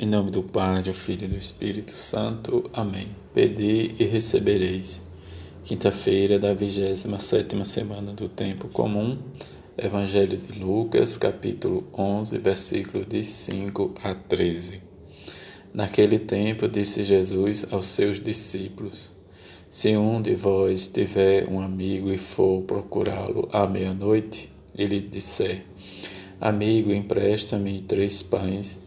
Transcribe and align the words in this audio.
Em 0.00 0.06
nome 0.06 0.30
do 0.30 0.44
Pai, 0.44 0.80
do 0.80 0.94
Filho 0.94 1.24
e 1.24 1.26
do 1.26 1.36
Espírito 1.36 1.90
Santo. 1.90 2.70
Amém. 2.72 3.08
Pedi 3.34 3.96
e 3.98 4.04
recebereis. 4.04 5.02
Quinta-feira 5.64 6.38
da 6.38 6.54
27 6.54 7.66
semana 7.66 8.12
do 8.12 8.28
Tempo 8.28 8.68
Comum. 8.68 9.18
Evangelho 9.76 10.36
de 10.36 10.56
Lucas, 10.56 11.16
capítulo 11.16 11.84
11, 11.92 12.38
versículos 12.38 13.08
de 13.08 13.24
5 13.24 13.96
a 14.04 14.14
13. 14.14 14.80
Naquele 15.74 16.20
tempo 16.20 16.68
disse 16.68 17.02
Jesus 17.02 17.66
aos 17.72 17.88
seus 17.88 18.22
discípulos: 18.22 19.10
Se 19.68 19.96
um 19.96 20.22
de 20.22 20.36
vós 20.36 20.86
tiver 20.86 21.48
um 21.48 21.60
amigo 21.60 22.12
e 22.12 22.18
for 22.18 22.62
procurá-lo 22.62 23.48
à 23.52 23.66
meia-noite, 23.66 24.48
ele 24.76 25.00
disser: 25.00 25.64
Amigo, 26.40 26.92
empresta-me 26.92 27.82
três 27.82 28.22
pães 28.22 28.86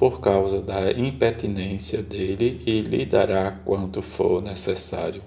por 0.00 0.18
causa 0.18 0.62
da 0.62 0.90
impertinência 0.92 2.00
dele 2.00 2.62
e 2.64 2.80
lhe 2.80 3.04
dará 3.04 3.50
quanto 3.50 4.00
for 4.00 4.40
necessário. 4.40 5.22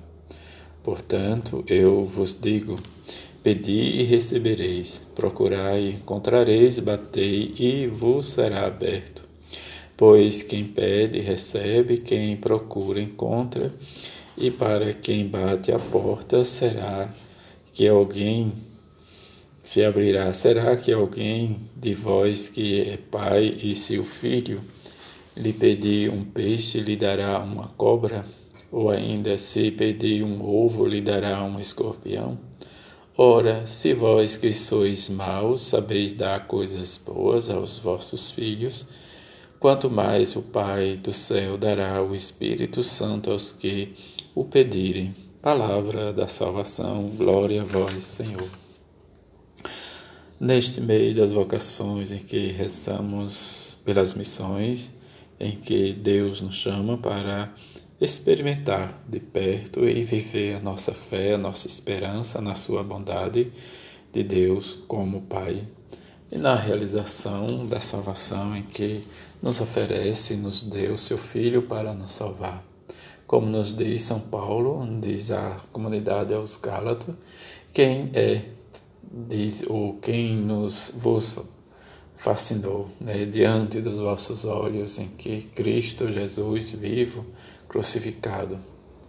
Portanto, 0.82 1.64
eu 1.68 2.04
vos 2.04 2.42
digo: 2.42 2.80
pedi 3.44 4.00
e 4.00 4.04
recebereis, 4.04 5.08
procurai 5.14 5.80
e 5.80 5.94
encontrareis, 5.98 6.80
batei 6.80 7.54
e 7.60 7.86
vos 7.86 8.26
será 8.26 8.66
aberto. 8.66 9.24
Pois 9.96 10.42
quem 10.42 10.64
pede, 10.64 11.20
recebe, 11.20 11.98
quem 11.98 12.36
procura, 12.36 13.00
encontra, 13.00 13.72
e 14.36 14.50
para 14.50 14.92
quem 14.92 15.28
bate 15.28 15.72
a 15.72 15.78
porta 15.78 16.44
será 16.44 17.14
que 17.72 17.88
alguém 17.88 18.52
se 19.64 19.84
abrirá. 19.84 20.34
Será 20.34 20.76
que 20.76 20.92
alguém 20.92 21.62
de 21.76 21.96
vós 21.96 22.50
que 22.50 22.82
é 22.82 22.98
pai 22.98 23.58
e 23.64 23.74
seu 23.74 24.04
filho 24.04 24.62
lhe 25.36 25.54
pedir 25.54 26.12
um 26.12 26.24
peixe, 26.24 26.82
lhe 26.82 26.98
dará 26.98 27.40
uma 27.40 27.70
cobra? 27.70 28.26
Ou 28.70 28.90
ainda, 28.90 29.38
se 29.38 29.72
pedir 29.72 30.24
um 30.24 30.44
ovo, 30.44 30.86
lhe 30.86 31.00
dará 31.00 31.44
um 31.44 31.60
escorpião? 31.60 32.38
Ora, 33.16 33.66
se 33.66 33.94
vós 33.94 34.36
que 34.36 34.52
sois 34.54 35.08
maus 35.08 35.62
sabeis 35.62 36.12
dar 36.12 36.48
coisas 36.48 36.98
boas 36.98 37.50
aos 37.50 37.78
vossos 37.78 38.32
filhos, 38.32 38.88
quanto 39.60 39.90
mais 39.90 40.36
o 40.36 40.42
Pai 40.42 40.98
do 41.02 41.14
céu 41.14 41.56
dará 41.56 42.02
o 42.04 42.16
Espírito 42.16 42.82
Santo 42.82 43.32
aos 43.32 43.52
que 43.52 43.94
o 44.34 44.44
pedirem. 44.44 45.16
Palavra 45.42 46.12
da 46.12 46.28
salvação, 46.28 47.12
glória 47.16 47.62
a 47.62 47.66
vós, 47.66 48.04
Senhor. 48.04 48.63
Neste 50.44 50.82
meio 50.82 51.16
das 51.16 51.32
vocações 51.32 52.12
em 52.12 52.18
que 52.18 52.48
rezamos 52.48 53.80
pelas 53.86 54.14
missões, 54.14 54.92
em 55.40 55.56
que 55.56 55.94
Deus 55.94 56.42
nos 56.42 56.56
chama 56.56 56.98
para 56.98 57.56
experimentar 58.02 59.02
de 59.08 59.22
perto 59.22 59.88
e 59.88 60.04
viver 60.04 60.58
a 60.58 60.60
nossa 60.60 60.94
fé, 60.94 61.36
a 61.36 61.38
nossa 61.38 61.68
esperança 61.68 62.42
na 62.42 62.56
Sua 62.56 62.84
bondade 62.84 63.54
de 64.12 64.22
Deus 64.22 64.78
como 64.86 65.22
Pai, 65.22 65.66
e 66.30 66.38
na 66.38 66.56
realização 66.56 67.66
da 67.66 67.80
salvação 67.80 68.54
em 68.54 68.64
que 68.64 69.02
nos 69.42 69.62
oferece 69.62 70.36
nos 70.36 70.62
deu 70.62 70.98
seu 70.98 71.18
Filho 71.18 71.62
para 71.62 71.94
nos 71.94 72.12
salvar. 72.12 72.62
Como 73.26 73.48
nos 73.48 73.74
diz 73.74 74.04
São 74.04 74.20
Paulo, 74.20 74.86
diz 75.00 75.32
a 75.32 75.58
comunidade 75.72 76.34
aos 76.34 76.58
Gálatas, 76.58 77.16
quem 77.72 78.12
é 78.14 78.42
diz 79.12 79.64
o 79.68 79.98
quem 80.02 80.36
nos 80.36 80.94
vos 80.96 81.36
fascinou 82.16 82.88
né, 83.02 83.26
diante 83.26 83.82
dos 83.82 84.00
vossos 84.00 84.46
olhos 84.46 84.98
em 84.98 85.08
que 85.08 85.42
Cristo 85.42 86.12
Jesus 86.12 86.72
vivo 86.72 87.26
crucificado. 87.68 88.60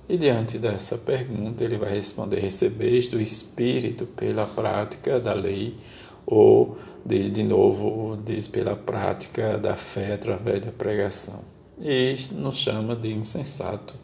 E 0.08 0.16
diante 0.16 0.58
dessa 0.58 0.98
pergunta 0.98 1.64
ele 1.64 1.78
vai 1.78 1.94
responder: 1.94 2.40
recebeis 2.40 3.08
do 3.08 3.20
Espírito 3.20 4.06
pela 4.06 4.46
prática 4.46 5.18
da 5.18 5.32
lei 5.32 5.76
ou 6.26 6.76
diz 7.04 7.30
de 7.30 7.42
novo 7.42 8.16
diz 8.22 8.48
pela 8.48 8.76
prática 8.76 9.58
da 9.58 9.76
fé 9.76 10.14
através 10.14 10.60
da 10.60 10.72
pregação. 10.72 11.42
E 11.80 12.14
nos 12.32 12.56
chama 12.56 12.94
de 12.94 13.12
insensato. 13.12 13.94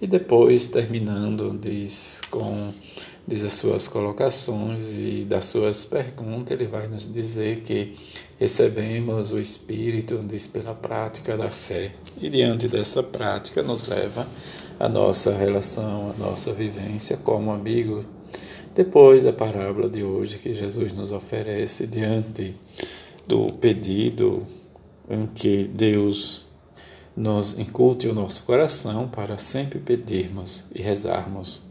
E 0.00 0.06
depois 0.06 0.66
terminando 0.66 1.56
diz 1.58 2.20
com 2.30 2.72
diz 3.26 3.42
as 3.42 3.54
suas 3.54 3.88
colocações 3.88 4.84
e 4.84 5.24
das 5.24 5.46
suas 5.46 5.84
perguntas, 5.84 6.50
ele 6.50 6.68
vai 6.68 6.86
nos 6.88 7.10
dizer 7.10 7.60
que 7.60 7.96
recebemos 8.38 9.32
o 9.32 9.40
Espírito, 9.40 10.22
diz 10.26 10.46
pela 10.46 10.74
prática 10.74 11.36
da 11.36 11.48
fé. 11.48 11.92
E 12.20 12.28
diante 12.28 12.68
dessa 12.68 13.02
prática 13.02 13.62
nos 13.62 13.88
leva 13.88 14.26
a 14.78 14.88
nossa 14.88 15.32
relação, 15.32 16.10
a 16.14 16.22
nossa 16.22 16.52
vivência 16.52 17.16
como 17.16 17.50
amigo. 17.50 18.04
Depois 18.74 19.26
a 19.26 19.32
parábola 19.32 19.88
de 19.88 20.02
hoje 20.02 20.38
que 20.38 20.54
Jesus 20.54 20.92
nos 20.92 21.12
oferece 21.12 21.86
diante 21.86 22.54
do 23.26 23.46
pedido 23.54 24.46
em 25.08 25.26
que 25.26 25.68
Deus 25.68 26.46
nos 27.16 27.58
inculte 27.58 28.08
o 28.08 28.14
nosso 28.14 28.42
coração 28.44 29.08
para 29.08 29.38
sempre 29.38 29.78
pedirmos 29.78 30.66
e 30.74 30.82
rezarmos 30.82 31.62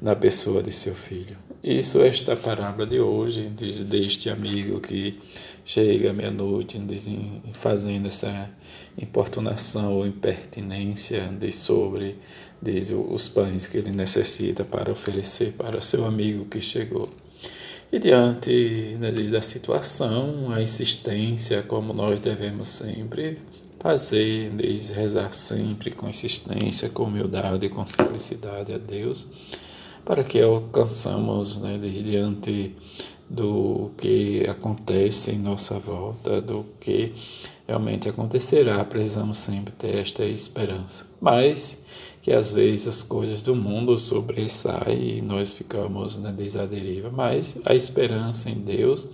na 0.00 0.16
pessoa 0.16 0.62
de 0.62 0.72
seu 0.72 0.94
filho. 0.94 1.36
Isso, 1.62 2.00
esta 2.00 2.34
parábola 2.34 2.86
de 2.86 2.98
hoje, 2.98 3.52
diz 3.54 3.82
deste 3.82 4.30
amigo 4.30 4.80
que 4.80 5.20
chega 5.62 6.12
meia-noite 6.12 6.80
fazendo 7.52 8.08
essa 8.08 8.50
importunação 8.96 9.92
ou 9.98 10.06
impertinência 10.06 11.20
de 11.38 11.52
sobre 11.52 12.16
diz, 12.62 12.90
os 12.90 13.28
pães 13.28 13.66
que 13.66 13.78
ele 13.78 13.92
necessita 13.92 14.64
para 14.64 14.90
oferecer 14.90 15.52
para 15.52 15.80
seu 15.80 16.04
amigo 16.04 16.46
que 16.46 16.60
chegou. 16.60 17.08
E 17.92 17.98
diante 17.98 18.96
né, 19.00 19.10
da 19.10 19.42
situação, 19.42 20.50
a 20.52 20.62
insistência, 20.62 21.62
como 21.62 21.92
nós 21.92 22.20
devemos 22.20 22.68
sempre 22.68 23.36
fazer, 23.80 24.50
diz, 24.56 24.90
rezar 24.90 25.32
sempre 25.32 25.90
com 25.90 26.08
insistência, 26.08 26.88
com 26.88 27.04
humildade 27.04 27.66
e 27.66 27.68
com 27.68 27.84
simplicidade 27.84 28.72
a 28.72 28.78
Deus 28.78 29.26
para 30.04 30.24
que 30.24 30.40
alcançamos 30.40 31.56
né, 31.58 31.78
diante 31.78 32.74
do 33.28 33.92
que 33.96 34.44
acontece 34.48 35.30
em 35.30 35.38
nossa 35.38 35.78
volta, 35.78 36.40
do 36.40 36.66
que 36.80 37.12
realmente 37.66 38.08
acontecerá, 38.08 38.84
precisamos 38.84 39.38
sempre 39.38 39.72
ter 39.72 39.96
esta 39.98 40.24
esperança. 40.24 41.06
Mas 41.20 41.84
que 42.20 42.32
às 42.32 42.50
vezes 42.50 42.88
as 42.88 43.02
coisas 43.02 43.40
do 43.40 43.54
mundo 43.54 43.96
sobressaem 43.96 45.18
e 45.18 45.22
nós 45.22 45.52
ficamos 45.52 46.18
na 46.18 46.32
desaderiva, 46.32 47.08
mas 47.10 47.58
a 47.64 47.74
esperança 47.74 48.50
em 48.50 48.56
Deus, 48.56 49.08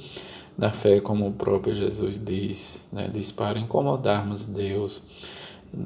na 0.56 0.70
fé, 0.70 1.00
como 1.00 1.28
o 1.28 1.32
próprio 1.32 1.74
Jesus 1.74 2.18
diz, 2.22 2.86
né, 2.92 3.10
diz 3.12 3.30
para 3.30 3.58
incomodarmos 3.58 4.46
Deus, 4.46 5.02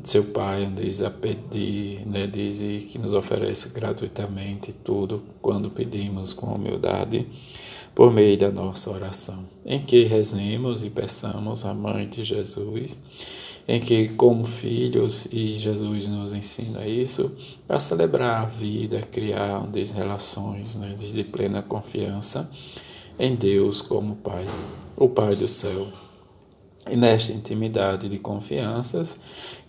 seu 0.05 0.25
Pai 0.25 0.67
diz 0.67 1.02
a 1.02 1.11
pedir, 1.11 2.06
né, 2.06 2.26
diz 2.26 2.84
que 2.84 2.99
nos 2.99 3.12
oferece 3.12 3.70
gratuitamente 3.70 4.72
tudo 4.72 5.22
quando 5.43 5.70
pedimos 5.70 6.32
com 6.32 6.55
humildade 6.55 7.26
por 7.94 8.12
meio 8.12 8.38
da 8.38 8.52
nossa 8.52 8.90
oração, 8.90 9.49
em 9.67 9.82
que 9.82 10.05
rezemos 10.05 10.84
e 10.84 10.90
peçamos 10.90 11.64
a 11.64 11.75
Mãe 11.75 12.08
de 12.08 12.23
Jesus, 12.23 13.02
em 13.66 13.81
que 13.81 14.11
como 14.11 14.44
filhos 14.44 15.26
e 15.32 15.55
Jesus 15.55 16.06
nos 16.06 16.32
ensina 16.32 16.87
isso, 16.87 17.37
a 17.69 17.81
celebrar 17.81 18.43
a 18.43 18.46
vida, 18.46 19.00
criar 19.00 19.69
relações 19.94 20.76
né, 20.76 20.94
de 20.96 21.25
plena 21.25 21.62
confiança 21.62 22.49
em 23.20 23.34
Deus 23.34 23.82
como 23.82 24.17
Pai, 24.17 24.46
o 24.96 25.06
Pai 25.06 25.37
do 25.37 25.46
céu 25.46 25.87
e 26.88 26.96
nesta 26.96 27.32
intimidade 27.32 28.08
de 28.08 28.19
confianças 28.19 29.20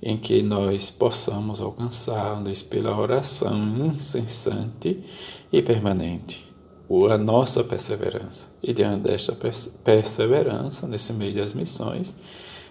em 0.02 0.16
que 0.16 0.42
nós 0.42 0.90
possamos 0.90 1.60
alcançar-nos 1.60 2.62
pela 2.62 2.98
oração 2.98 3.58
incessante 3.86 5.04
e 5.52 5.62
permanente, 5.62 6.50
a 7.12 7.18
nossa 7.18 7.62
perseverança. 7.62 8.50
E 8.64 8.72
diante 8.72 9.04
desta 9.04 9.38
perseverança, 9.84 10.88
nesse 10.88 11.12
meio 11.12 11.36
das 11.36 11.54
missões, 11.54 12.16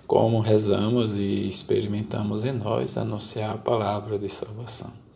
como 0.06 0.41
rezamos 0.41 1.19
e 1.19 1.47
experimentamos 1.47 2.47
em 2.47 2.53
nós 2.53 2.97
anunciar 2.97 3.55
a 3.55 3.59
palavra 3.59 4.19
de 4.19 4.31
salvação. 4.31 5.10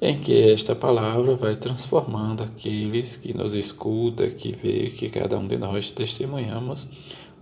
Em 0.00 0.20
que 0.20 0.52
esta 0.52 0.76
palavra 0.76 1.34
vai 1.34 1.56
transformando 1.56 2.44
aqueles 2.44 3.16
que 3.16 3.36
nos 3.36 3.52
escutam, 3.54 4.30
que 4.30 4.52
vê 4.52 4.90
que 4.90 5.10
cada 5.10 5.36
um 5.36 5.46
de 5.46 5.58
nós 5.58 5.90
testemunhamos 5.90 6.86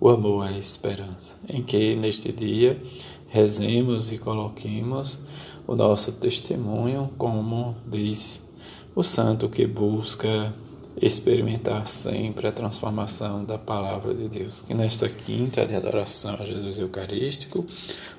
o 0.01 0.09
amor 0.09 0.47
a 0.47 0.53
esperança. 0.53 1.39
Em 1.49 1.63
que 1.63 1.95
neste 1.97 2.33
dia 2.33 2.83
rezemos 3.29 4.11
e 4.11 4.17
coloquemos 4.17 5.21
o 5.67 5.75
nosso 5.75 6.13
testemunho, 6.13 7.11
como 7.19 7.75
diz 7.87 8.49
o 8.95 9.03
santo 9.03 9.51
que 9.51 9.67
busca 9.67 10.55
experimentar 11.01 11.87
sempre 11.87 12.47
a 12.47 12.53
transformação 12.53 13.45
da 13.45 13.59
palavra 13.59 14.15
de 14.15 14.29
Deus. 14.29 14.63
Que 14.63 14.75
nesta 14.75 15.09
quinta 15.09 15.67
de 15.67 15.75
adoração 15.75 16.37
a 16.41 16.45
Jesus 16.45 16.79
Eucarístico 16.79 17.65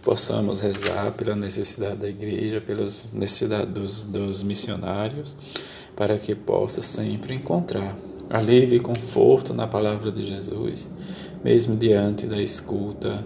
possamos 0.04 0.62
rezar 0.62 1.12
pela 1.14 1.36
necessidade 1.36 1.98
da 1.98 2.10
igreja, 2.10 2.62
pelas 2.62 3.08
necessidades 3.12 3.74
dos, 3.74 4.04
dos 4.04 4.44
missionários, 4.44 5.36
para 5.96 6.18
que 6.20 6.36
possa 6.36 6.82
sempre 6.82 7.34
encontrar 7.34 7.98
alívio 8.30 8.78
e 8.78 8.80
conforto 8.80 9.54
na 9.54 9.66
palavra 9.66 10.12
de 10.12 10.26
Jesus, 10.26 10.92
mesmo 11.44 11.76
diante 11.76 12.26
da 12.26 12.42
escuta 12.42 13.24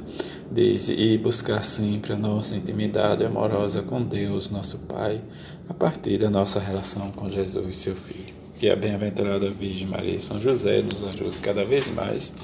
e 0.56 1.18
buscar 1.18 1.64
sempre 1.64 2.14
a 2.14 2.18
nossa 2.18 2.56
intimidade 2.56 3.24
amorosa 3.24 3.82
com 3.82 4.02
Deus, 4.02 4.50
nosso 4.50 4.80
Pai, 4.80 5.22
a 5.70 5.74
partir 5.74 6.18
da 6.18 6.30
nossa 6.30 6.60
relação 6.60 7.10
com 7.12 7.30
Jesus, 7.30 7.78
seu 7.78 7.96
Filho. 7.96 8.21
Que 8.62 8.70
a 8.70 8.76
bem-aventurada 8.76 9.50
Virgem 9.50 9.88
Maria 9.88 10.18
e 10.18 10.20
São 10.20 10.40
José 10.40 10.84
nos 10.84 11.04
ajude 11.04 11.40
cada 11.40 11.66
vez 11.66 11.90
mais 11.90 12.36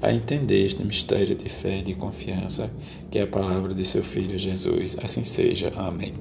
a 0.00 0.10
entender 0.10 0.64
este 0.64 0.82
mistério 0.82 1.34
de 1.34 1.46
fé 1.50 1.80
e 1.80 1.82
de 1.82 1.92
confiança 1.92 2.70
que 3.10 3.18
é 3.18 3.24
a 3.24 3.26
palavra 3.26 3.74
de 3.74 3.84
seu 3.84 4.02
Filho 4.02 4.38
Jesus. 4.38 4.96
Assim 4.98 5.22
seja. 5.22 5.70
Amém. 5.76 6.14